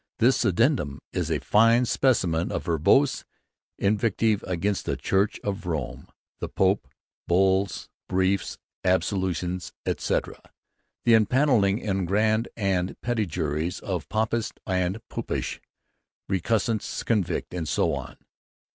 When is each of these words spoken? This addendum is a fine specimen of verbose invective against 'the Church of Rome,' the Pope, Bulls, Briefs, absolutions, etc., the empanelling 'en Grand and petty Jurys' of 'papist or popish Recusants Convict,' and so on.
This 0.17 0.43
addendum 0.43 0.99
is 1.13 1.29
a 1.29 1.37
fine 1.37 1.85
specimen 1.85 2.51
of 2.51 2.63
verbose 2.65 3.23
invective 3.77 4.43
against 4.47 4.87
'the 4.87 4.97
Church 4.97 5.39
of 5.43 5.67
Rome,' 5.67 6.07
the 6.39 6.49
Pope, 6.49 6.87
Bulls, 7.27 7.87
Briefs, 8.09 8.57
absolutions, 8.83 9.73
etc., 9.85 10.41
the 11.05 11.13
empanelling 11.13 11.83
'en 11.83 12.05
Grand 12.05 12.47
and 12.57 12.99
petty 13.01 13.27
Jurys' 13.27 13.79
of 13.81 14.09
'papist 14.09 14.59
or 14.65 14.89
popish 15.07 15.61
Recusants 16.27 17.03
Convict,' 17.03 17.53
and 17.53 17.67
so 17.67 17.93
on. 17.93 18.17